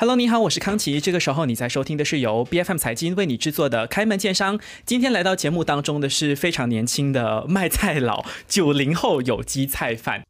[0.00, 0.98] Hello，你好，我是康琪。
[0.98, 4.58] 这个时候你在收听的是由 B F M 财经为你制作的《开门见商》。
[4.86, 10.22] 今天来到节目当中的是非常年轻的卖菜佬，九零后有机菜贩。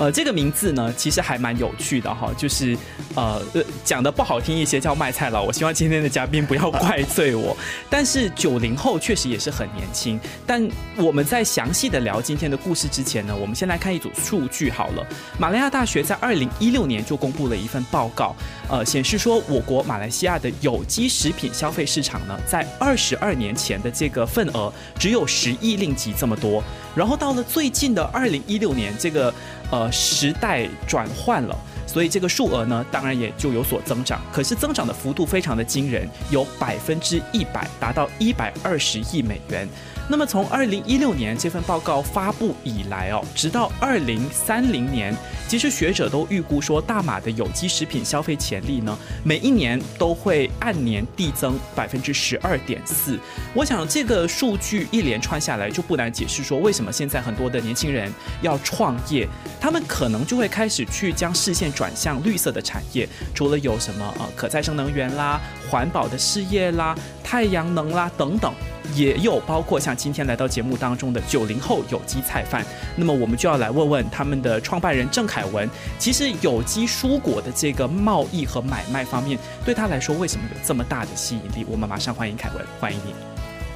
[0.00, 2.74] 呃，这个名字呢，其实还蛮有趣的哈，就是
[3.14, 3.38] 呃
[3.84, 5.42] 讲的不好听一些叫卖菜佬。
[5.42, 7.54] 我希望今天的嘉宾不要怪罪我。
[7.90, 10.18] 但是九零后确实也是很年轻。
[10.46, 15.06] 但我们在详细的聊今天的故事之前呢，我们先来看一组数据好了。
[15.38, 18.34] 马来亚大学在二零一六年就公布了一份报告，
[18.70, 29.30] 呃，显示说我国马来西亚的有机食品消费市场呢，在二十二年前的这个份额只有十亿令吉这么多，然后到了最近的二零一六年这个。
[29.70, 31.56] 呃，时代转换了，
[31.86, 34.20] 所以这个数额呢，当然也就有所增长。
[34.32, 39.68] 可是增长的幅度非常的惊人，有百分之一百，达到一百二十亿美元。
[40.10, 45.16] 那么从二零一六年这份报告发布以来哦，直到二零三零年，
[45.46, 53.16] 其实学者都预估说，大马的有机食品消费潜力呢，每一年都会按年递增百分之十二点四。
[53.54, 59.28] 我想这个数据一连串下来，就不难解释说，为什么现在很多的年轻人要创业，
[59.60, 68.52] 他们可能就会开始去将视线转向绿色的产业，除了有什么呃可再生能源啦、环保的事业啦、太阳能啦等等。
[68.94, 72.64] 也有包括像今天来到节目当中的九零后有机菜贩，
[72.96, 81.66] 那么我们就要来问问他们的创办人郑凯文，其实有机蔬果的这个贸易和买卖方面，对他来说为什么有这么大的吸引力？
[81.68, 83.12] 我们马上欢迎凯文，欢迎你。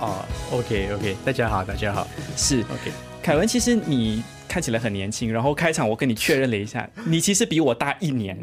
[0.01, 2.07] 啊，OK OK，大家好，大家好，
[2.37, 2.93] 是 OK。
[3.23, 8.37] 凯文，其实你看起来很年轻，然后开场我跟你确认了一下，你其实比我大一年。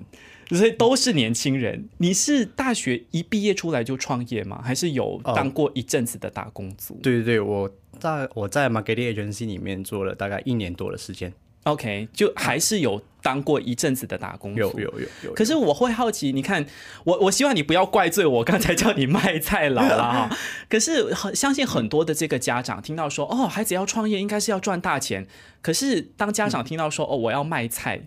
[0.58, 1.88] 所以都是年轻人。
[1.98, 4.62] 你是大学一毕业出来就创业吗？
[4.64, 7.00] 还是有当过一阵子的打工族？
[7.02, 11.32] 对对对，我在我在 marketing agency 里面做了大概一年多的时间。
[11.64, 14.60] OK，就还是有当过一阵子的打工族。
[14.60, 15.34] 有有有有。
[15.34, 16.66] 可是我会好奇，你看
[17.04, 20.38] 我我希望你不要怪罪我刚才叫你卖菜佬了 哈。
[20.68, 25.28] 可是很相信很多的这个家长听到说哦，孩子要创业应该是要赚大钱。
[25.62, 28.02] 可是当家长听到说哦，我要卖菜。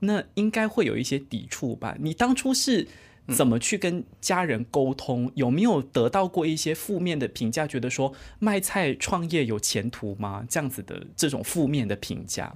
[0.00, 1.96] 那应该会有一些抵触吧？
[2.00, 2.86] 你当初是
[3.28, 5.30] 怎么去跟家人沟通？
[5.34, 7.66] 有没有得到过一些负面的评价？
[7.66, 10.44] 觉得说卖菜创业有前途吗？
[10.48, 12.52] 这样子的这种负面的评价？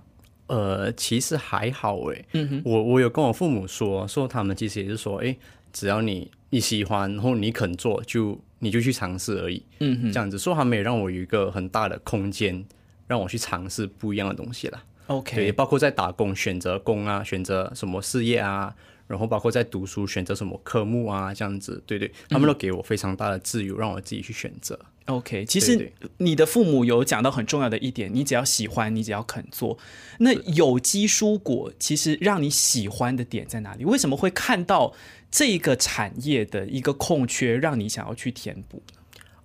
[0.46, 2.24] 呃，其实还好诶。
[2.32, 5.36] 嗯哼，我我有跟我父母说，说他们其实也是说，哎，
[5.72, 9.62] 只要你你喜欢，然后你肯做，就你就去尝试而已。
[9.80, 12.64] 嗯哼，这样子，说他们也让我有一个很大的空间，
[13.06, 14.82] 让我去尝试不一样的东西了。
[15.06, 18.74] OK，对，包括在打工选择工啊，选择什么事业啊，
[19.06, 24.78] 然后包括在读书选择什么科目啊，这样子，对对，他们都给我非常大的自由，让我自己去选择。
[25.06, 29.76] OK，其实你的父母有讲到很重要的一点，你只要喜欢，你只要肯做。
[30.20, 33.84] 那有机蔬果其实让你喜欢的点在哪里？
[33.84, 34.94] 为什么会看到
[35.30, 38.82] 这个产业的一个空缺，让你想要去填补？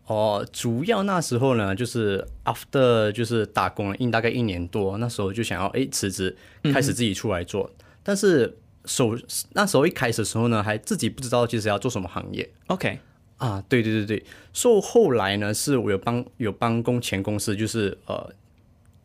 [0.10, 6.36] 哦，主要那时候呢，就是 after 就是打工了，应大概一年多，那时候就想要哎辞职，
[6.74, 7.70] 开始自己出来做。
[8.02, 9.16] 但是首
[9.54, 12.50] 那时候一开始的时候呢，还自己不知道其实要做什么行业。
[12.66, 12.98] OK，
[13.38, 18.34] 啊，对对对对，所以后来呢，是我有帮有帮工前公司，就是呃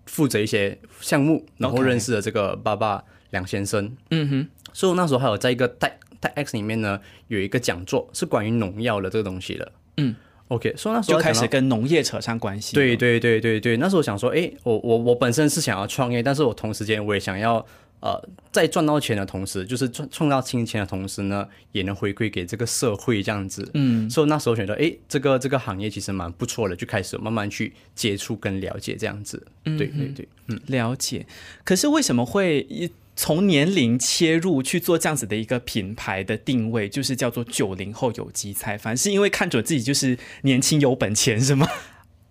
[0.06, 3.94] 负责一些项目，然后认识了这个爸爸梁先生。
[4.10, 5.92] 嗯哼，所以那时候还有在一个 Tech
[6.22, 6.98] Tech X 里面呢，
[7.28, 9.72] 有一个讲座是关于农药的这个东西的。
[9.98, 10.16] 嗯。
[10.48, 12.74] OK，说那时候就开始跟农业扯上关系。
[12.74, 17.64] 对对对对对，那时候想说，哎，我我我本身是想要创业，但是我同时间我也想要，
[18.00, 23.66] 呃，在赚到钱的同时，就是赚创造金钱的同时呢，也能回馈给这个社会这样子。
[23.72, 29.42] 嗯，所以那时候选择，哎，这个这个行业其实蛮不错的，就开始慢慢去接触跟了解这样子。
[29.64, 31.26] 对对对，嗯，了解。
[31.64, 32.90] 可是为什么会一？
[33.16, 41.66] 从年龄切入去做这样子的一个品牌的定位，就是叫做九零后有机菜，反正是因为看准自己就是年轻有本钱，是吗？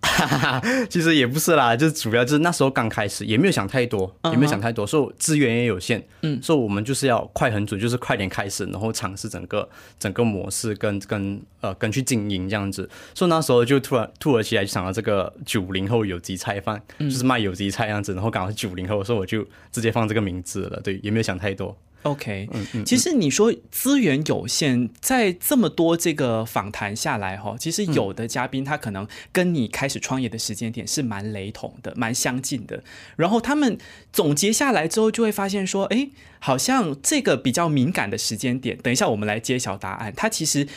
[0.04, 9.68] 哈哈，其实也不是啦，就是主要就是那时候刚开始，也没有想太多，也没有想太多，所以资源也有限，嗯，所以我们就是要快很准，就是快点开始，然后尝试整个
[9.98, 21.76] 整个模式跟跟呃跟去经营这样子，所以那时候就突然突然起来想到这个九零后有机菜饭，就是卖有机菜样子，然后刚好是九零后，所以我就直接放这个名字了，对，也没有想太多。
[22.04, 32.84] OK，嗯嗯其实你说资源有限，在这么多这个访谈下来哈，其实有的嘉宾他可能跟你开始创业的时间点是蛮雷同的，蛮相近的。
[33.16, 33.78] 然后他们
[34.12, 36.10] 总结下来之后，就会发现说，哎，
[36.40, 40.14] 好像这个比较敏感的时间点，等一下我们来揭晓答案。
[40.16, 40.68] 它其实。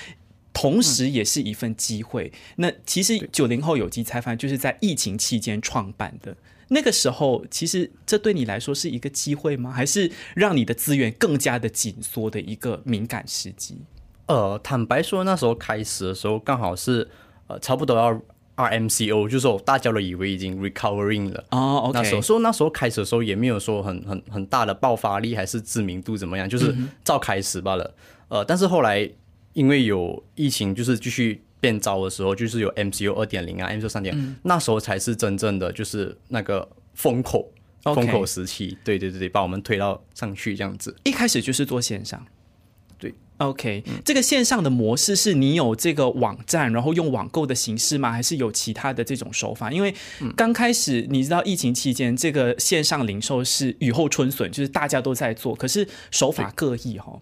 [0.58, 2.32] 同时也是一份机会。
[2.56, 6.34] 那其实九零后有机菜饭就是在疫情期间创办的。
[6.68, 9.70] 那个时候，其实这对你来说是一个机会吗？
[9.70, 13.78] 还是让你的资源更加的紧缩的一个敏感时机？
[14.26, 17.08] 呃，坦白说，那时候开始的时候，刚好是
[17.46, 18.20] 呃，差不多要
[18.56, 21.82] RMCO，就是说大家都以为已经 recovering 了哦。
[21.84, 26.74] OK，那时候说那时候开始的时候也没有说很很很大的爆发力，还是知名度怎么样，就是
[27.04, 27.94] 照开始罢了。
[28.28, 29.08] 呃，但是后来
[29.52, 31.42] 因为有疫情，就是继续。
[31.60, 37.50] 变招的时候，就是有 MCU 二点零啊，MCU 三点，那时候才是真正的就是那个风口
[37.82, 38.76] 风口时期。
[38.84, 40.94] 对对对对，把我们推到上去这样子。
[41.04, 42.24] 一开始就是做线上，
[42.98, 43.82] 对，OK。
[44.04, 48.12] 这个线上的模式是你有这个网站，然后用网购的形式吗？
[48.12, 49.72] 还是有其他的这种手法？
[49.72, 49.94] 因为
[50.36, 57.20] 刚开始你知道疫情期间这个线上零售是雨后春笋，就是大家都在做，可是手法各异哈。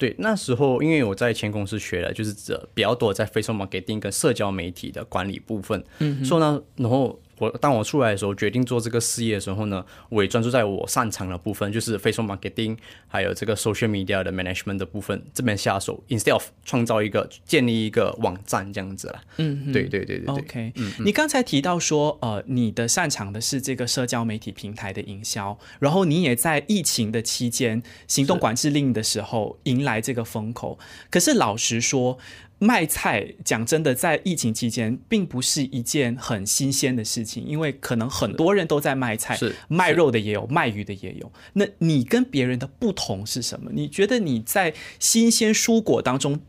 [0.00, 7.16] 对，那时候因为我在前公司学了，就是这比较多在 Facebook marketing 跟社交媒体的管理部分，嗯，所以呢，然后。
[7.40, 12.76] 我当我出来的时候，决定做这个事业的时候呢，我也专注在我擅长的部分，就是 Facebook marketing，
[13.08, 19.22] 还有这个 social media 的 management 的部分这边下手，instead of 创造一个建立一个网站这样子啦。
[19.38, 20.34] 嗯，对对对对对。
[20.34, 20.72] OK，
[21.02, 30.78] 你刚才提到说，呃，你的擅长的是这个社交媒体平台的营销，然后你也在疫情的期间，行动管制令的时候迎来这个风口。
[31.10, 32.18] 可是老实说。
[32.62, 41.32] 卖菜讲真的，在疫情期间并不是一件很新鲜的事情，因为可能很多人都在卖菜，是卖肉的也有，卖鱼的也有。
[41.54, 43.70] 那你跟别人的不同是什么？
[43.72, 46.40] 你觉得你在新鲜蔬果当中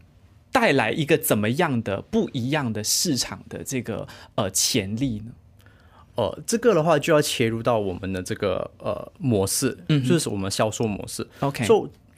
[0.52, 4.06] 带来一个怎么样的不一样的市场的这个
[4.36, 5.32] 呃潜力呢？
[6.16, 11.26] 呃，这个的话就要切入到我们的这个呃模式，嗯，就是我们销售模式。
[11.40, 11.66] OK。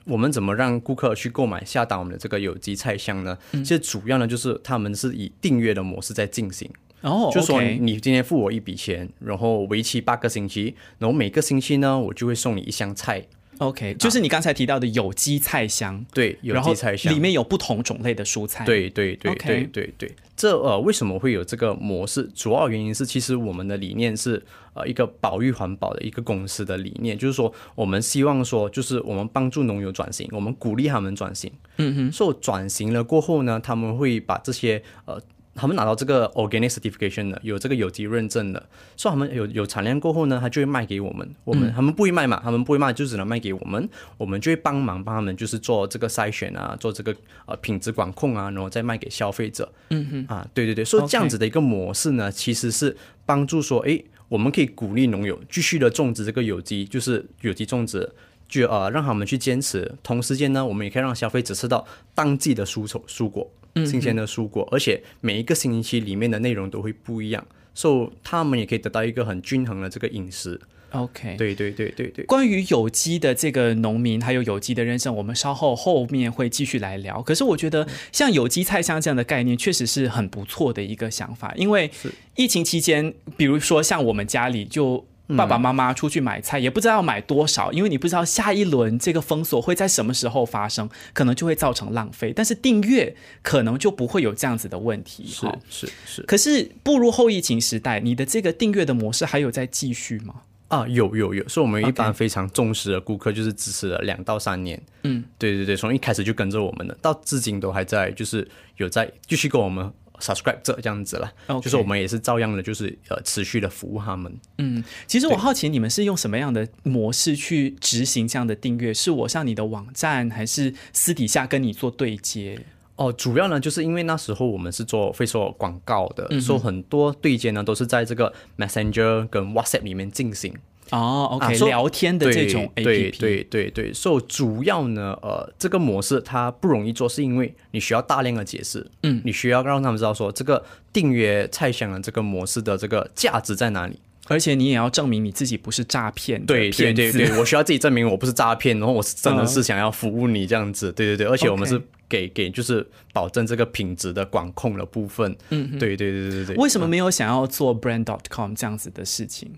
[0.05, 3.37] 我们怎么让顾客去购买下单我们的这个有机菜箱呢？
[3.51, 6.69] 其实主要呢就是他们是以订阅的模式在进行，
[7.01, 13.25] 哦，就说你今天付我一笔钱，然后为期八个星期，然后每个星期呢我就会送你一箱菜。
[13.59, 20.11] OK，就是你刚才提到的有机菜香，对，有机菜香里面有不同种类的蔬菜，对对对对对对。
[20.35, 22.29] 这呃为什么会有这个模式？
[22.33, 31.51] 主要原因是其实我们的理念是呃一个保育环保的一个公司的理念，就是说我们希望说就是我们帮助农友转型，我们鼓励他们转型。
[31.77, 35.21] 嗯哼，所以转型了过后呢，他们会把这些呃。
[35.55, 38.61] 他们拿到这个 organic certification 的，有这个有机认证的，
[38.97, 41.29] 所以他们有有产量过后呢，他就会卖给我们。
[41.43, 43.87] 我们他们不会卖嘛，他们不会卖，就只能卖给我们。
[44.17, 47.15] 我们就会帮忙帮他们，就是做这个筛选啊，做这个
[47.45, 49.71] 呃品质管控啊，然后再卖给消费者。
[49.89, 58.11] 嗯哼，啊，对对对，所以这样子的一个模式呢，其实是帮助说，哎，我们可以鼓励农友继续的种植这个有机，就是有机种植，
[58.49, 59.93] 就呃让他们去坚持。
[60.01, 61.85] 同时间呢，我们也可以让消费者吃到
[62.15, 63.47] 当季的蔬丑蔬果。
[63.75, 70.59] 新鲜的蔬果，而且每一个星期里面的内容都会不一样，所以他们也可以得到一个很均衡的这个饮食。
[70.91, 72.23] OK，对对对对对。
[72.25, 77.19] 关于有机的这个农民还有有机的人生，我们稍后后面会继续来聊。
[77.23, 81.89] 可是我觉得像有机菜香这样的概念，确实是很不错的一个想法，因为
[82.35, 85.05] 疫情期间，比如说像我们家里就。
[85.37, 92.33] 爸爸妈妈出去买菜也不知道要买多少，因为你不知道下一轮这个封锁会在什么时候发生，可能就会造成浪费。
[92.35, 95.25] 但是订阅可能就不会有这样子的问题。
[95.25, 96.21] 是是是。
[96.23, 100.41] 可是步入后疫情时代，你的这个订阅的模式还有在继续吗？
[100.67, 104.81] 啊，有有有，所以我们一般非常重视的顾客就是支持了两到三年。
[105.03, 109.91] 嗯，对对对，从一开始就跟着我们的，到至今都还在，就是有在继续跟我们。
[110.19, 114.33] Subscribe 这这样子了，就是我们也是照样的，就是呃持续的服务他们。
[114.57, 118.93] 嗯，其实我好奇你们是用什么样的模式去执行这样的订阅？
[118.93, 122.59] 是我上你的网站，还是私底下跟你做对接？
[122.95, 130.55] 哦，主要呢就是因为那时候我们是做会做广告的，所以很多对接呢都是在这个 Messenger 跟 WhatsApp 里面进行。
[130.91, 143.97] 哦，OK，聊天的这种 APP，对对对对，所以主要呢，呃，这个模式它不容易做，是因为你需要大量的解释，嗯，你需要让他们知道说这个订阅菜香的这个模式的这个价值在哪里，
[144.27, 159.51] 而且你也要证明你自己不是诈骗，对对对对，我需要自己证明我不是诈骗，然后我是真的是想要服务你这样子，对对对，而且我们是给给就是保证这个品质的管控的部分，嗯，对对对对对，为什么没有想要做 brand.com 这样子的事情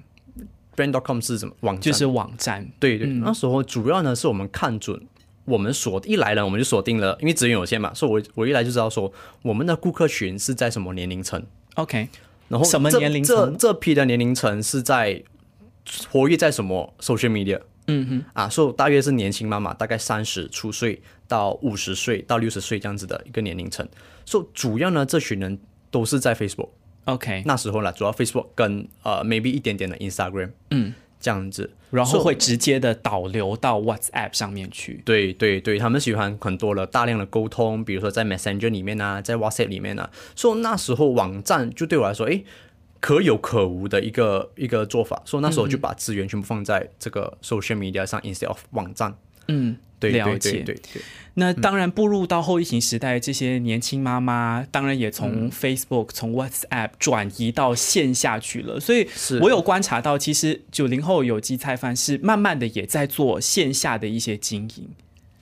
[0.75, 1.82] ？brand.com 是什么网站？
[1.82, 2.70] 就是网站。
[2.79, 5.01] 对对，那时候主要呢是我们看准，
[5.46, 11.41] 我们锁一来了我们就锁定了，因为资源有限嘛，所以我我一来就知道说我们的顾客群是在什么年龄层。
[11.75, 12.10] OK，
[12.48, 13.58] 然后什么年龄层？
[13.58, 15.24] 这批的年龄层是在
[16.10, 17.60] 活跃在什么 social media？
[17.88, 23.88] 嗯哼，啊，所以大约是年轻妈妈，大概三十出岁到五十岁到六十岁这样子的一个年龄层。
[24.25, 25.60] 所以主要呢，这群人
[25.91, 26.70] 都是在 Facebook。
[27.05, 31.71] OK，那时候呢，主要 Facebook 跟呃 maybe 一点点的 Instagram，嗯，这样子。
[31.91, 35.01] 然后会直接的导流到 WhatsApp 上面去。
[35.05, 42.43] 对对对，他们喜欢很多的大量的沟通，比如说在 Messenger 里面啊，在 WhatsApp 里面啊，所以那时候网站就对我来说，诶，
[43.00, 49.15] 可有可无的一个一个做法，所以那时候就把资源全部放在这个 social media 上、instead of 网站。
[49.47, 51.01] 嗯，对了解对对对对，
[51.35, 58.79] 那当然，步入到后疫情时代，这些年轻妈妈当然也从 Facebook、从 WhatsApp 转移到线下去了。
[58.79, 59.07] 所以
[59.41, 64.87] 我有观察到，其实九零后有机菜饭是慢慢的也在做线下的一些经营。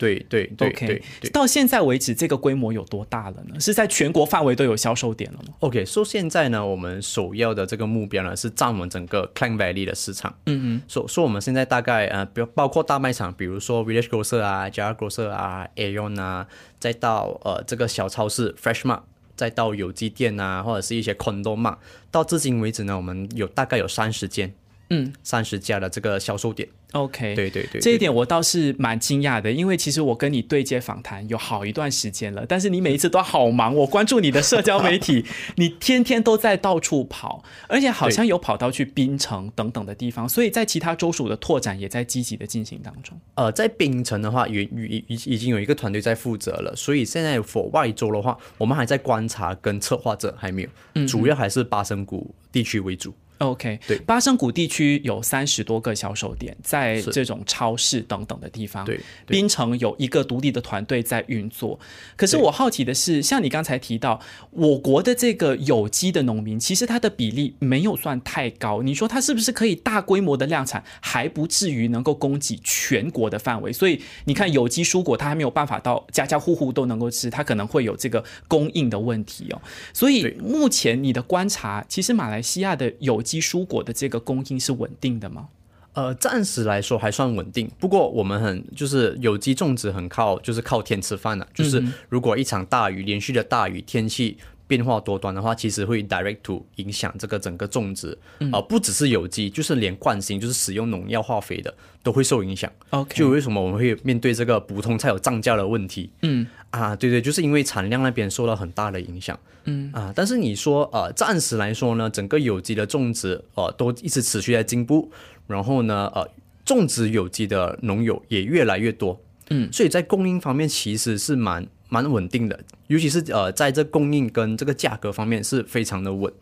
[0.03, 1.29] 对对对 OK，对对。
[1.31, 3.59] 到现在为止，这个规模有多大了呢？
[3.59, 10.35] 是在全国范围都有销售点了吗？OK，所、以现在呢，我们首要的这个目标呢是占我们整个 Valley 的市场。
[10.45, 10.81] 嗯嗯。
[10.87, 16.47] 所、所以我们现在大概呃，比如包括大卖场，比如说 Village Grocer 啊、Jara Grocer 啊、Aeon 啊，
[16.79, 19.01] 再到呃这个小超市 Fresh Mart，
[19.35, 21.77] 再到有机店啊，或者是一些 Condo Mart，
[22.11, 24.53] 到至今为止呢，我们有大概有三十间，
[24.93, 26.67] 嗯，三十家的这个销售点。
[26.91, 35.25] OK，对对对，这一点我倒是蛮惊讶的，因为其实我跟你对接访谈有好一段时间了，但是你每一次都好忙，我关注你的社交媒体，
[35.57, 43.19] 你天天都在到处跑，而且好像有跑到去槟城等等的地方，所以在其他州属的拓展也在积极的进行当中。
[43.33, 53.11] 呃，在槟城的话，已已已已经有一个团队在负责了，所以现在 for 外州的话，我们还在观察跟策划者还没有，主要还是巴生谷地区为主。
[53.43, 58.85] OK，对巴生谷地区有三十多个销售点，在这种超市等等的地方。
[58.85, 61.79] 对，对槟城有一个独立的团队在运作。
[62.15, 64.19] 可是我好奇的是，像你刚才提到，
[64.51, 68.81] 我国的这个有机的农民，其实它的比例没有算太高。
[68.81, 73.71] 你说它是不是可以大规模的量产，还不至于能够供给全国的范围？
[73.73, 79.61] 所以你看，有机蔬果它还没有办法到家家户户都能够吃，它可能会有这个供应的问题哦。
[79.93, 85.49] 所以目前你的观察，其实马来西亚的有机蔬果的这个供应是稳定的吗？
[85.93, 94.37] 呃，暂时来说还算稳定，不过我们很就是有机种植很靠就是靠天吃饭的、就是如果一场大雨连续的大雨天气。
[94.67, 98.17] 变化多端的话，其实会 direct to 影响这个整个种植，
[98.51, 102.71] 呃，不只是有机，就是连惯性，就是使用农药化肥的都会受影响。
[102.91, 106.09] OK，就为什么我们会面对这个普通菜有涨价的问题？
[106.21, 109.37] 嗯啊，对对，就是因为产量那边受到很大的影响。
[109.65, 115.11] 嗯啊，但是你说呃，暂时来说呢，整个有机的种植呃都一直持续在进步，
[115.47, 116.27] 然后呢呃，
[116.65, 119.19] 种植有机的农友也越来越多。
[119.49, 126.33] 嗯，所以在供应方面其实是蛮蛮稳定的，尤其是呃在这供应跟这个价格方面是非常的稳。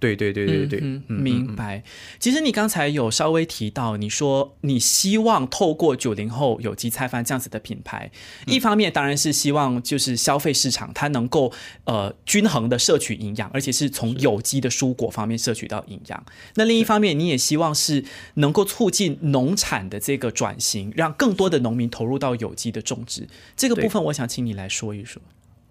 [0.00, 1.84] 对对对对对，嗯，明白。
[2.18, 8.10] 其实你刚才有稍微提到，你说你希望透过九零后有机菜饭这样子的品牌，
[8.46, 11.52] 一方面当然是希望就是消费市场它能够
[11.84, 16.24] 呃均衡的摄取营养，而且是从有机的蔬果方面摄取到营养。
[16.54, 18.02] 那另一方面，你也希望是
[18.34, 23.28] 能够促进农产的这个转型，让更多的农民投入到有机的种植。
[23.54, 25.20] 这个部分，我想请你来说一说。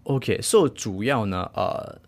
[0.04, 2.00] OK，所、以主要呢，呃，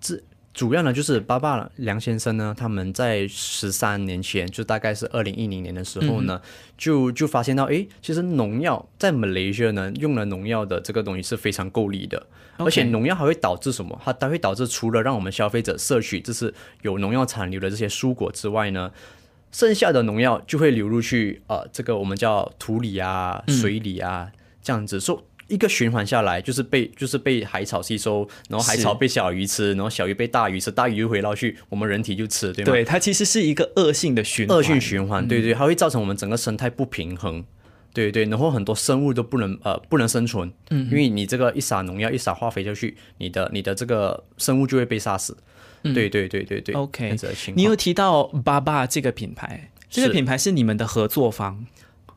[0.00, 6.42] 这主要呢就是爸爸梁先生呢，他们在十三年前，就大概是二零一零年的时候呢，
[6.76, 12.26] 就就发现到，诶，其实农药在 Malaysia 呢用了农药的这个东西是非常够力的
[12.56, 13.98] 而且农药还会导致什么？
[14.04, 16.52] 它它会导致除了让我们消费者摄取就是
[16.82, 18.90] 有农药残留的这些蔬果之外呢，
[19.52, 25.22] 剩下的农药就会流入去呃这个我们叫土里啊、水里啊、这样子，说。
[25.50, 32.72] 一个循环下来，就是被就是被海草吸收，然后海草被小鱼吃，然后小鱼被大鱼吃，大鱼又回到去我们人体就吃，对吗？
[32.72, 34.56] 对，它其实是一个恶性的循环。
[34.56, 37.44] 恶性循环，对对，它会造成我们整个生态不平衡，
[37.92, 45.36] 对对，然后很多生物都不能呃不能生存，嗯，因为你这个一撒农药一撒化肥下去，你的你的这个生物就会被杀死，
[45.82, 47.16] 对对对对对 OK，
[47.54, 51.66] 你有，提到巴巴这个品牌，这个品牌是你们的合作方。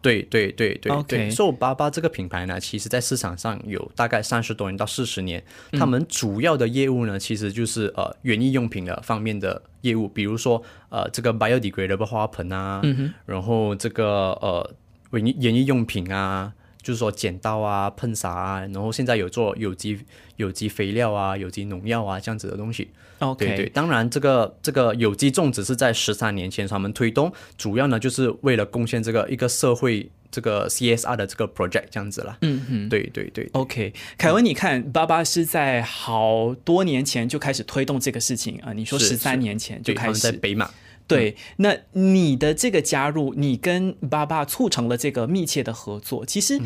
[0.03, 5.41] 对对对对对，瘦巴巴这个品牌呢，其实在市场上有大概三十多年到四十年，
[5.71, 12.81] 他们主要的业务呢，其实就是呃园艺用品的方面的业务，比如说呃这个 biodegradable 花盆啊，
[13.25, 14.69] 然后这个呃
[15.11, 19.99] 园艺园艺用品啊，就是说剪刀啊、喷洒啊，然后现在有做有机
[20.35, 22.89] 有机肥料啊、有机农药啊这样子的东西。
[23.19, 32.37] OK，对对，当然这个这个有机种植是在十三年前他们推动，主要呢就是为了贡献这个一个社会这个 CSR 的这个 project 这样子啦。
[32.41, 32.89] 嗯嗯。
[32.89, 40.69] 对对对，OK，凯文，你看，爸爸是在好多年前就开始推动这个事情啊、你说十三年前就开始在，北马。
[41.07, 41.35] 对。
[41.57, 46.25] 那你的这个加入，你跟爸爸促成了这个密切的合作。
[46.25, 46.59] 其实，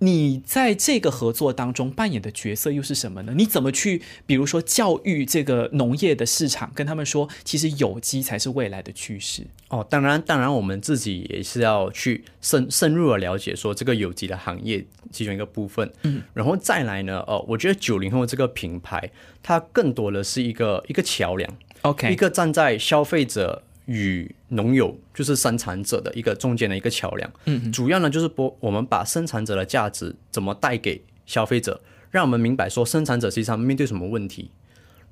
[0.00, 3.32] 你在这个合作当中扮演的角色又是什么呢？
[3.36, 9.46] 你怎么去，比如说教育这个农业的市场，跟他们说，其实有机才是未来的趋势。
[9.68, 15.90] 哦，当然，当然，我们自己也是要去深深入的了解，说这个有机的行业其中一个部分。
[16.02, 19.10] 嗯，然后再来呢，哦，我觉得九零后这个品牌，
[19.42, 21.50] 它更多的是一个一个桥梁。
[21.82, 23.62] OK，一个站在消费者。
[23.86, 34.50] 与农友就是生产者的一个中间的一个桥梁，嗯，主要呢就是播我们把生产者的价值怎么带给消费者，让我们明白说生产者实际上面对什么问题，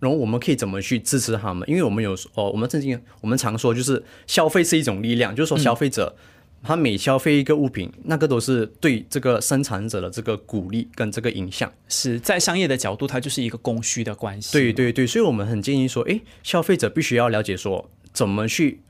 [0.00, 6.16] 然后我们可以怎么去支持他们，因为我们有哦，我们曾经我们常说就是消费是一种力量，就是说消费者
[6.62, 14.52] 他每消费一个物品，那个都是对这个生产者的这个鼓励跟这个影响，是在商业的角度，它就是一个供需的关系。
[14.52, 17.90] 对对对，所以我们很建议说，诶，消费者必须要了解说。
[18.12, 18.80] 怎么去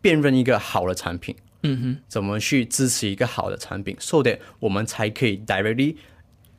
[0.00, 1.34] 辨认一个好的产品？
[1.62, 5.94] 嗯哼，怎么去支持一个好的产品？so that 我们才可以 directly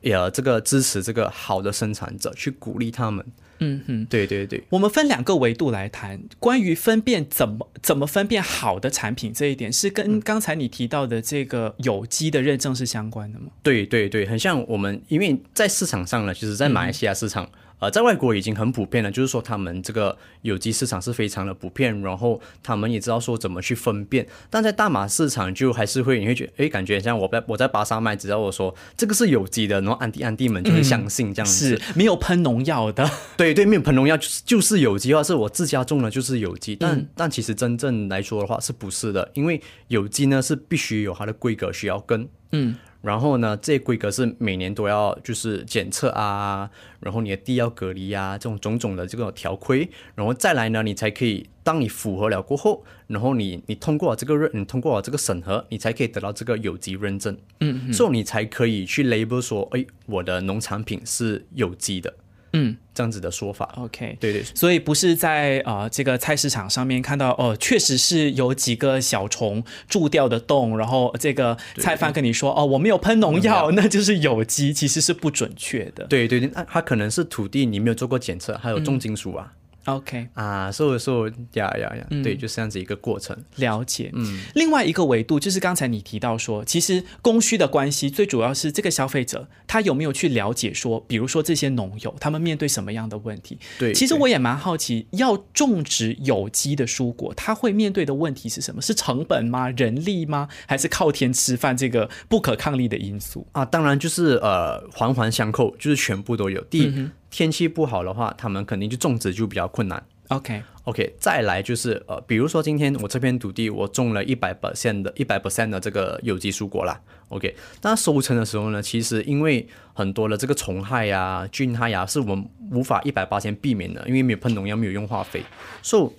[0.02, 3.26] 呃这个支持这个好的生产者，去鼓励他们。
[3.58, 4.62] 嗯哼，对对对。
[4.70, 13.46] 我们分两个维度来谈，关于分辨怎么怎么分辨好的产品这一点，是跟刚才你提到的这个有机的认证是相关的吗？
[13.64, 17.50] 对对对，很像我们，因为在市场上呢，其实，在马来西亚市场。
[17.82, 24.24] 呃，在外国已经很普遍了，就是说他们这个有机市场是非常的普遍，然后他们也知道说怎么去分辨。
[24.48, 33.10] 但在大马市场就还是会，你会觉得，哎，感觉像我在我在巴沙卖，只要我说这个是有机的，然后安迪安迪们就会相信这样子，是没有喷农药的。
[33.36, 36.76] 对对，没有喷农药就是就是有机，或是我自家种的就是有机。
[36.76, 39.28] 但但其实真正来说的话是不是的？
[39.34, 42.76] 因为有机呢是必须有它的规格需要跟，嗯。
[43.02, 62.14] 然后呢，这规格是每年都要就是检测啊，然后你的地要隔离啊，这种种种的这个条规，然后再来呢，你才可以，当你符合了过后，然后你你通过了这个认，你通过了这个审核，你才可以得到这个有机认证，嗯，所以你才可以去 label 说，哎，我的农产品是有机的。
[62.52, 76.04] 嗯，这样子的说法，OK，对对，所以不是在呃这个菜市场上面看到哦，确实是有几个小虫蛀掉的洞，然后这个菜贩跟你说哦，我没有喷农药，那就是有机，其实是不准确的。
[76.04, 79.52] 对对，那它可能是土地你没有做过检测，还有重金属啊。
[79.86, 83.36] OK 啊，所以说呀呀呀，对，就是这样子一个过程。
[83.56, 84.40] 了解，嗯。
[84.54, 93.58] 另外一个维度就是刚才你提到说，其实供需的关系最主要是这个消费者他有没有去了解说，比如说这些农友他们面对什么样的问题？
[93.78, 98.80] 对，其实我也蛮好奇，要种植有机的蔬果，他会面对的问题是什么？
[98.80, 99.68] 是成本吗？
[99.70, 100.48] 人力吗？
[100.66, 103.64] 还是靠天吃饭这个不可抗力的因素啊？
[103.64, 106.60] 当然就是呃环环相扣，就是全部都有。
[106.64, 107.08] 第一。
[107.32, 110.00] 天气不好的话，他们肯定就种植就比较困难。
[110.28, 117.00] OK OK，再来就是呃，比如说今天我这片土地我种了一百 percent 的一百 percent 的这个有机蔬果啦。
[117.28, 125.42] OK，那收成的时候呢，其实因为很多的这个虫害呀、菌害呀，是我们无法一百八千避免的，因为没有喷农药，没有用化肥。
[125.82, 126.10] 所以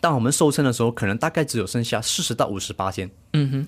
[0.00, 3.08] 当我们收成的时候，可能大概只有剩下四十到五十八千。
[3.32, 3.66] 嗯哼。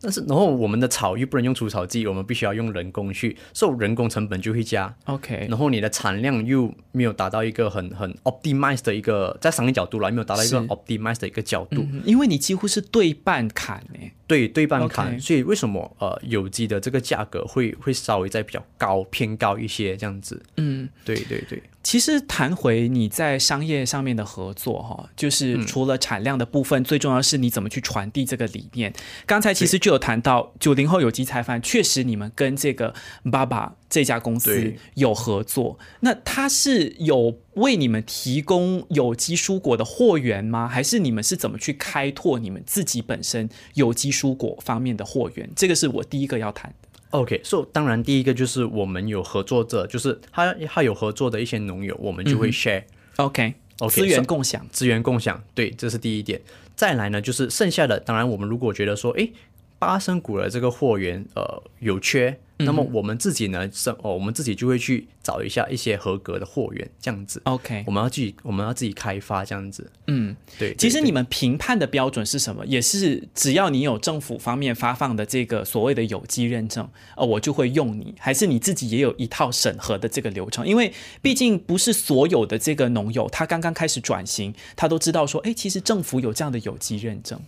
[0.00, 4.94] 但是，然后我们的草又不能用除草剂，我们必须要用人工去，所以人工成本就会加。
[5.06, 14.12] OK，然后你的产量又没有达到一个很很 optimized 的一个，在商业角度来没有达到一个 optimized 的一个角度，因为你几乎是对半砍诶。
[14.28, 20.42] 对对半砍，所以为什么呃有机的这个价格会会稍微再比较高偏高一些这样子？
[20.58, 21.62] 嗯，对对对。
[21.88, 28.92] 其实谈回你在商业上面的合作哈，就是除了产量的部分，最重要是你怎么去传递这个理念。
[29.24, 32.92] 刚才其实就有谈到九零后有机菜饭，确实你们跟这个
[33.32, 35.78] 爸爸这家公司有合作。
[36.00, 40.68] 那他是有为你们提供有机蔬果的货源吗？
[40.68, 45.48] 还是你们是怎么去开拓你们自己本身有机蔬果方面的货源？
[45.56, 46.87] 这个是我第一个要谈的。
[47.10, 52.82] OK，so 当然第一个就是我们有合作者，就是他他有合作的一些农友，我们就会 share。
[53.16, 53.54] OK，OK，
[53.88, 56.40] 资源共享，资源共享，对，这是第一点。
[56.76, 59.32] 再来呢，就是剩下的，当然我们如果觉得说，诶，
[59.78, 62.38] 八生谷的这个货源呃有缺。
[62.58, 67.40] 那么我们自己呢，是哦，我们自己就会去找一下一些合格的货源，这样子。
[67.44, 69.90] OK，我们要自己，我们要自己开发这样子。
[70.08, 70.74] 嗯，对。
[70.74, 72.66] 其实你们评判的标准是什么？
[72.66, 78.14] 也是只要你有政府方面发放的这个所谓的有机认证，呃，我就会用你。
[78.18, 80.66] 还是你自己也有一套审核的这个流程？
[80.66, 80.92] 因为
[81.22, 87.40] 毕竟不是所有的这个农友，他刚刚开始转型，他都知道说，哎，其实政府有这样的有机认证。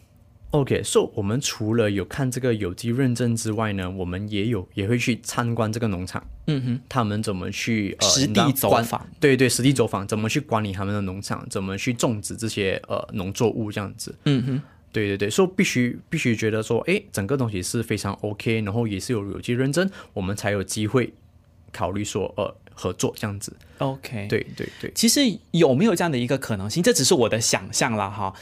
[0.50, 6.24] OK，so 我们除了有看这个有机认证之外呢，我们也有也会去参观这个农场。
[6.46, 9.06] 嗯哼，他们怎么去呃实地走访？
[9.20, 11.46] 对对，实地走访，怎么去管理他们的农场？
[11.48, 14.14] 怎么去种植这些呃农作物这样子？
[14.24, 14.62] 嗯哼。
[14.92, 21.14] 对对对，所以必须必须觉得说，哎，整个东西是非常 OK，然后也是有有机认证，我们才有机会
[21.70, 23.56] 考虑说，呃，合作这样子。
[23.78, 25.20] OK，对对对，其实
[25.52, 26.82] 有没有这样的一个可能性？
[26.82, 28.34] 这只是我的想象啦，哈。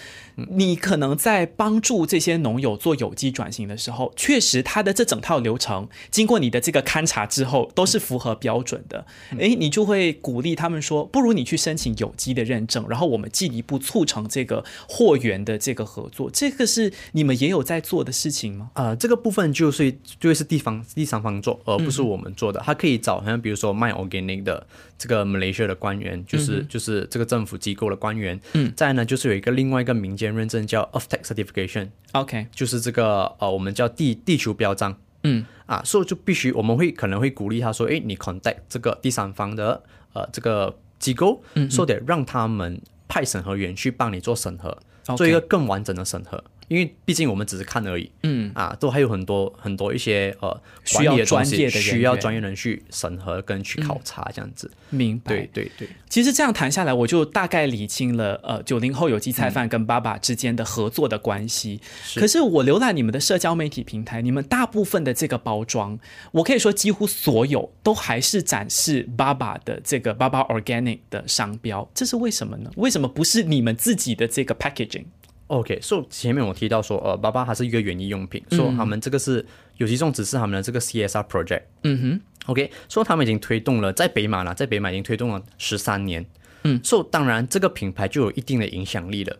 [0.50, 9.04] 你可能在帮助这些农友做有机转型的时候，确实他的这整套流程经过你的这个勘察之后，都是符合标准的。
[9.38, 16.30] 诶，你就会鼓励他们说，不如你去申请有机的认证，然后我们进一步促成这个货源的这个合作。
[16.30, 18.70] 这个是你们也有在做的事情吗？
[18.74, 22.60] 呃、这个部分就是就会是地方第三方做，而不是我们做的。
[22.64, 24.66] 他可以找好像比如说卖 organic 的
[24.98, 28.38] 这个 Malaysia 的官员，就是、就是这个政府机构的官员。
[28.52, 34.98] 嗯，再呢就是有一个另外一个民间认证叫 Earth Tech Certification，OK，就是这个呃我们叫地地球标章。
[35.22, 39.82] 嗯啊，所以就必须我们会可能会鼓励他说，哎，你 contact 这个第三方的
[40.12, 44.68] 呃这个机构，嗯说得让他们派审核员去帮你做审核
[45.06, 46.42] OK 做一个更完整的审核。
[46.68, 54.70] 因为毕竟我们只是看而已，嗯，啊，都还有很多很多一些呃需要专业的人需要专业人去审核跟去考察这样子。
[54.90, 55.34] 明白。
[55.34, 61.80] 对对对，其实这样谈下来，我就大概理清了呃九零后有机菜饭跟爸爸之间的合作的关系。
[62.14, 65.98] 可是我浏览你们的社交媒体平台，你们大部分的这个包装，
[66.32, 72.70] 我可以说几乎所有都还是展示爸爸的这个爸爸 Organic 的商标，这是为什么呢？
[72.76, 75.04] 为什么不是你们自己的这个 packaging？
[75.48, 79.44] OK，所、以前面我提到说，呃，爸爸它是一个园艺用品，所、以他们这个是
[79.78, 81.62] 有机种植是他们的这个 CSR project。
[81.84, 86.24] 嗯哼，OK，所、以他们已经推动了，在北马啦，在北马已经推动了十三年。
[86.64, 89.36] 嗯，所、以当然这个品牌就有一定的影响力了。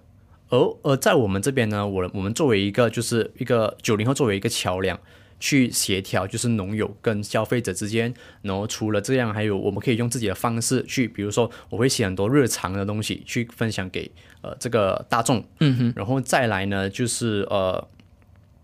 [0.51, 4.99] 而而在我们这边呢，我我们作为一个就是一个九零后作为一个桥梁，
[5.41, 14.11] 去协调就是农友跟消费者之间，然后除了这样，还有我们可以用自己的方式去，比如说我会写很多日常的东西去分享给
[14.43, 17.89] 呃这个大众，嗯哼，然后再来呢就是呃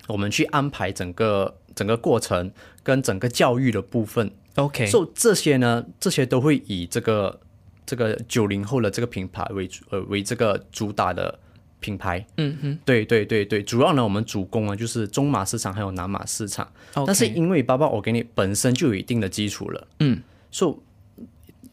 [0.09, 2.51] 我们去安排整个整个过程
[2.83, 7.41] 跟整个教育的部分，OK，所以这些呢，这些都会以这个
[7.87, 11.39] 这个九零后的这个品牌为主呃为这个主打的
[11.85, 12.25] 品牌。
[12.39, 12.79] 嗯哼。
[12.85, 16.67] 对对对对，主要呢我们主攻啊就是中马市场还有南马市场。
[17.07, 21.25] 但是因为包包 Organic 本身就有一定的基础了，嗯，所以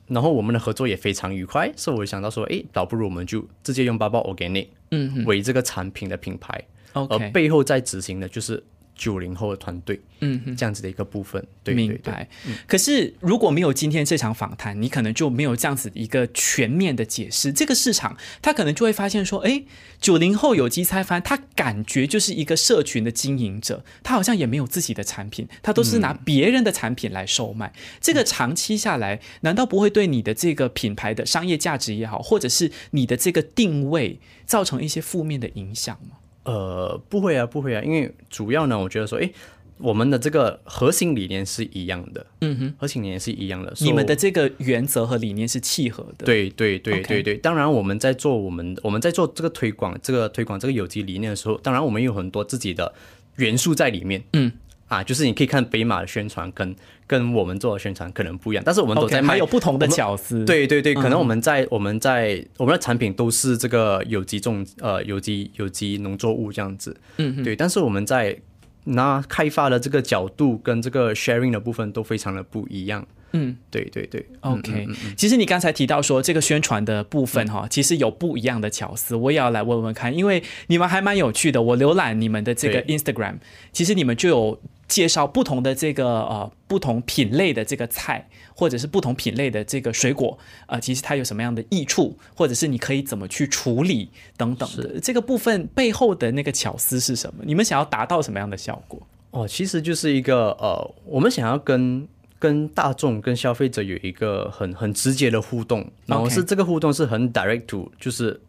[0.08, 8.62] 然后我们的合作也非常愉快，所以我想到说，诶，倒不如我们就直接用包包 Organic 嗯为这个产品的品牌，而背后在执行的就是
[9.01, 10.55] 九零后的团队，嗯哼。
[10.55, 11.43] 这样子的一个部分。
[11.63, 12.13] 对对明对。
[12.13, 12.29] 白。
[12.67, 17.51] 可是如果没有今天这场访谈，你可能就没有这样子一个全面的解释。
[17.51, 19.63] 这个市场，他可能就会发现说，哎，
[19.99, 27.73] 九零后有机菜饭，他感觉就是一个社群的经营者，他好像也没有自己的产品，他都是拿别人的产品来售卖。
[27.99, 36.17] 这个长期下来，难道不会对你的这个品牌的商业价值也好，或者是你的这个定位造成一些负面的影响吗？
[36.43, 39.32] 呃，不会啊，不会啊，因为主要呢，我觉得说，哎，
[39.77, 43.73] 我们的这个核心理念是一样的，嗯哼，核心理念是一样的。
[43.80, 52.93] 你们的这个原则和理念是契合的。，对对对对对，当然我们在做我们我们在做这个推广，这个推广这个有机理念的时候，当然我们有很多自己的
[53.36, 54.23] 元素在里面。
[54.34, 54.51] 嗯。
[54.91, 56.75] 啊，就是你可以看北马的宣传跟
[57.08, 60.43] 跟我们做的宣传可能不一样，但是我们都在卖还有不同的巧思。
[60.43, 68.38] 对对对，可能嗯我们在、我们在我们的产品都是这个有机种呃有机有机农作物这样子，嗯对，但是我们在
[68.84, 73.08] 拿开发的这个角度跟这个 sharing 的部分都非常的不一样。
[73.34, 74.86] 嗯对对对嗯，OK。
[75.15, 81.62] 其实你刚才提到说这个宣传的部分哈，其实有不一样的巧思，我也要来问问看，因为你们还蛮有趣的。
[81.62, 83.36] 我浏览你们的这个 Instagram，
[83.71, 94.99] 其实你们就有介绍不同的这个呃不同品类的这个菜，或者是不同品类的这个水果，呃，其实它有什么样的益处，或者是你可以怎么去处理等等的。
[94.99, 97.41] 这个部分背后的那个巧思是什么？
[97.47, 99.01] 你们想要达到什么样的效果？
[99.32, 102.06] 哦，其实就是一个呃，我们想要跟
[102.38, 108.41] 跟大众、跟消费者有一个很很直接的互动，然后是这个互动是很 direct to，就是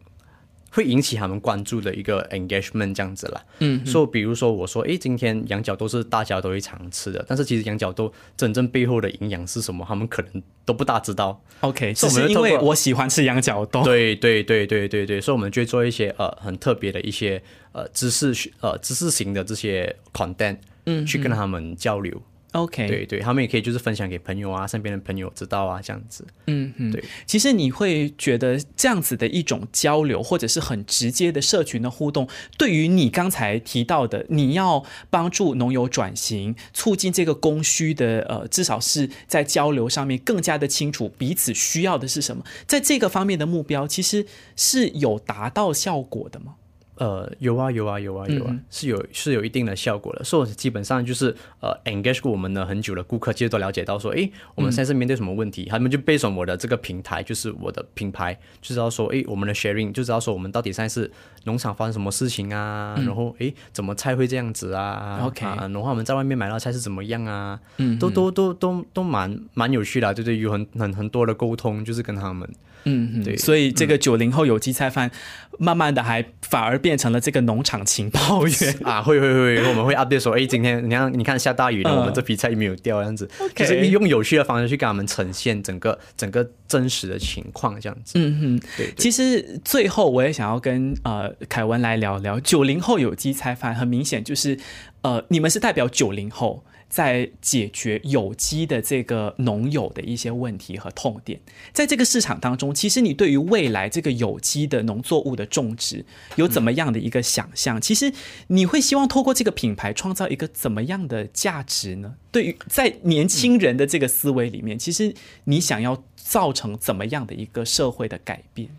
[0.73, 3.45] 会引起他们关注的一个 engagement 这样子啦。
[3.59, 11.39] 嗯，所以比如说我说，诶，今天羊角豆是大家都会常吃的，但是其实羊角豆真正背后的营养是什么，他们可能都不大知道。
[11.59, 13.83] OK，所只是因为我喜欢吃羊角豆。
[13.83, 20.57] 对对对对对对，所以我们就会做一些呃很特别的一些呃知识呃知识型的这些 content，
[20.87, 22.19] 嗯，去跟他们交流。
[22.53, 26.25] OK，对对，他们也可以就是分享给朋友啊，身边的朋友知道啊，这样子。
[26.47, 27.03] 嗯嗯，对。
[27.25, 46.55] 其实你会觉得这样子的一种交流，或者是很直接的社群的互动，对于你刚才提到的，你要帮助农友转型，促进这个供需的呃，至少是在交流上面更加的清楚彼此需要的是什么，在这个方面的目标，其实是有达到效果的吗？
[46.95, 50.23] 呃，有啊，有啊，有啊，有啊，是有是有一定的效果的。
[50.23, 61.09] 所以基本上就是呃，engage 过我们的很久的顾客，其实都了解到说，诶，我们现在是面对什么问题，他们就背上我的这个平台，就是我的品牌，就知道说，诶，我们的 sharing 就知道说，我们到底现在是
[61.45, 67.59] 农场发生什么事情啊，然后诶，怎么菜会这样子啊？OK，然后我们在外面买到菜是怎么样啊？
[67.77, 72.47] 嗯，都都都都都蛮蛮有趣的，对对，有很很很多的沟通，就是跟他们。
[72.85, 75.09] 嗯，对，所以这个九零后有机菜饭，
[75.57, 88.13] 慢慢的还反而变成了这个农场情报员 啊，会会会，我们会 update 说，哎，今天你看你看下大雨了，我们这批菜没有掉，这样子，就是用有趣的方式去给他们呈现整个整个真实的情况，这样子。
[88.15, 88.93] 嗯哼，对。
[88.97, 94.57] 其实最后我也想要跟呃凯文来聊聊九零后有机菜饭，很明显就是
[95.01, 96.63] 呃你们是代表九零后。
[96.93, 101.39] 在解决有机的这个农友的一些问题和痛点，
[101.71, 107.81] 在这个市场当中，其实你对于未来这个有机的农作物的种植有怎么样的一个想象？
[107.81, 108.13] 其实
[108.49, 112.13] 你会希望透过这个品牌创造一个怎么样的价值呢？
[112.31, 118.69] 对于在年轻人的这个思维里面，其实你想要造成怎么样的一个社会的改变？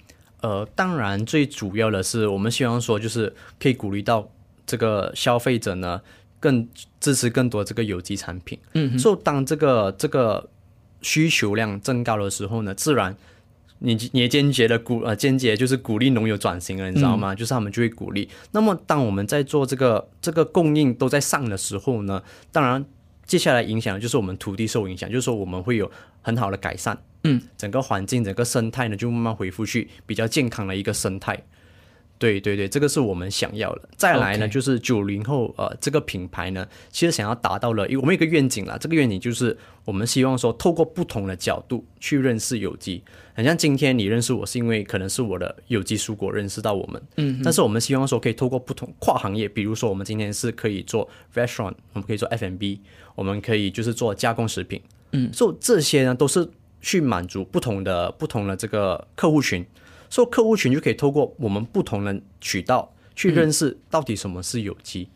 [0.40, 4.31] 呃，当然最主要的是，我们希望说，就是可以鼓励到
[4.64, 6.00] 这个消费者呢。
[6.44, 6.68] 更
[7.00, 10.50] 支持更多这个有机产品，嗯，所以当这个这个
[11.00, 13.16] 需求量增高的时候呢，自然
[13.78, 17.35] 你你也间接的鼓呃间接就是鼓励农友转型了，你知道吗？
[17.35, 18.28] 就是他们就会鼓励。
[18.52, 22.85] 那么当我们在做这个这个供应都在上的时候呢，当然
[23.24, 31.42] 接下来影响就是我们土地受影响，就是说我们会有很好的改善，嗯，整个环境整个生态呢就慢慢恢复去比较健康的一个生态。
[32.16, 33.88] 对对对，这个是我们想要的。
[33.96, 38.79] 再来呢，就是九零后呃，这个品牌呢，其实想要达到了，因为我们有一个愿景啦。
[38.81, 43.03] 这个愿景就是我们希望说，透过不同的角度去认识有机。
[43.35, 47.40] 很像今天你认识我是因为可能是我的有机蔬果认识到我们，嗯。
[47.44, 52.81] 但是我们希望说，可以透过不同跨行业，比如说我们今天是可以做 restaurant，我们可以做 F&B，
[53.16, 55.33] 我们可以就是做加工食品，嗯。
[55.33, 56.48] 所以这些呢，都是
[56.81, 59.66] 去满足不同的不同的这个客户群。
[60.14, 65.09] 做客户群就可以透过我们不同的渠道去认识到底什么是有机，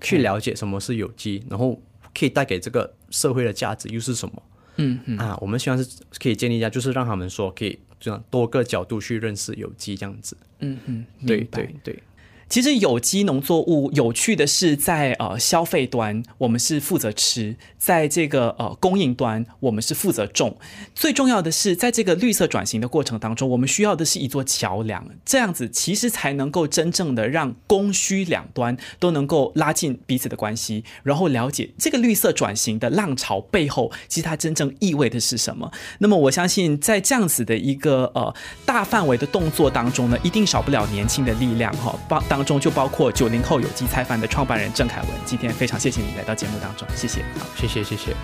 [0.00, 1.78] 去了解什么是有机，然后
[2.18, 4.42] 可以带给这个社会的价值又是什么？
[4.76, 10.34] 嗯嗯啊，我们希望是可以建立一下，就是让他们说可以这样多个角度去认识有机这样子。
[10.60, 12.02] 嗯嗯，对对对。
[12.48, 20.56] 其实有机农作物有趣的是，在呃消费端我们是负责吃，在这个呃供应端我们是负责种。
[20.94, 35.70] 最重要的是，在这个绿色转型的过程当中，我们需要的是一座桥梁，这样子其实才能够真正的让供需两端都能够拉近彼此的关系，然后了解这个绿色转型的浪潮背后，其实它真正意味的是什么。
[35.98, 38.34] 那么我相信，在这样子的一个呃
[38.64, 42.37] 大范围的动作当中呢，一定少不了年轻的力量哈，帮当。
[42.38, 48.14] 当中就包括九零后有机菜饭的创办人郑凯文，今天非常谢谢你来到节目当中，谢谢，好，谢谢，谢谢。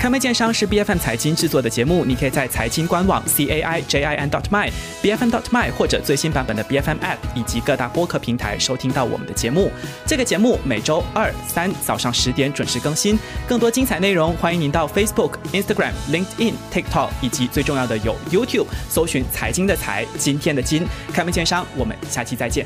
[0.00, 4.70] 开麦见商是 B F M 财经制作的节目，你可以在财经官网 C A I J I N dot my
[5.02, 9.70] B F M dot my 或者最新版本的 B F M App 以及各大播客平台收听到我们的节目。
[10.06, 20.82] 这个节目每周二、三早上十点准时更新，更多精彩内容欢迎您到 Facebook、Instagram、LinkedIn、TikTok 以及最重要的有 YouTube 搜寻财经的财，今天的金
[21.12, 22.64] 开麦见商，我们下期再见。